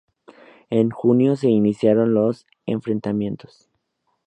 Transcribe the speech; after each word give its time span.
En 0.71 0.89
junio 0.89 1.35
se 1.35 1.47
iniciaron 1.49 2.15
los 2.15 2.47
enfrentamientos. 2.65 3.69